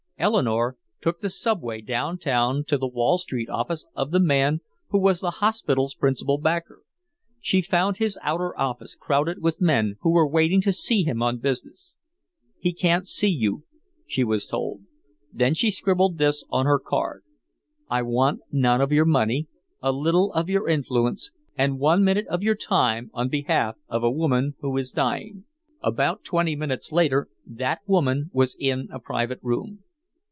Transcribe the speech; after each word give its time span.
Eleanore 0.23 0.77
took 1.01 1.19
the 1.21 1.31
subway 1.31 1.81
downtown 1.81 2.63
to 2.65 2.77
the 2.77 2.85
Wall 2.87 3.17
Street 3.17 3.49
office 3.49 3.87
of 3.95 4.11
the 4.11 4.19
man 4.19 4.61
who 4.89 4.99
was 4.99 5.19
the 5.19 5.31
hospital's 5.41 5.95
principal 5.95 6.37
backer. 6.37 6.83
She 7.39 7.63
found 7.63 7.97
his 7.97 8.19
outer 8.21 8.55
office 8.55 8.95
crowded 8.95 9.41
with 9.41 9.59
men 9.59 9.95
who 10.01 10.11
were 10.11 10.27
waiting 10.29 10.61
to 10.61 10.71
see 10.71 11.01
him 11.01 11.23
on 11.23 11.39
business. 11.39 11.95
"He 12.59 12.71
can't 12.71 13.07
see 13.07 13.31
you," 13.31 13.63
she 14.05 14.23
was 14.23 14.45
told. 14.45 14.81
Then 15.33 15.55
she 15.55 15.71
scribbled 15.71 16.19
this 16.19 16.43
on 16.51 16.67
her 16.67 16.77
card: 16.77 17.23
"I 17.89 18.03
want 18.03 18.41
none 18.51 18.79
of 18.79 18.91
your 18.91 19.05
money, 19.05 19.47
a 19.81 19.91
little 19.91 20.31
of 20.33 20.47
your 20.49 20.69
influence 20.69 21.31
and 21.57 21.79
one 21.79 22.03
minute 22.03 22.27
of 22.27 22.43
your 22.43 22.53
time 22.55 23.09
on 23.15 23.27
behalf 23.29 23.75
of 23.89 24.03
a 24.03 24.11
woman 24.11 24.53
who 24.59 24.77
is 24.77 24.91
dying." 24.91 25.45
About 25.81 26.23
twenty 26.23 26.55
minutes 26.55 26.91
later 26.91 27.27
that 27.43 27.79
woman 27.87 28.29
was 28.31 28.55
in 28.59 28.87
a 28.91 28.99
private 28.99 29.39
room. 29.41 29.79